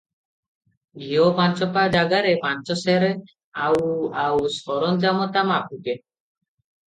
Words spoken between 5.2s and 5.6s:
ତା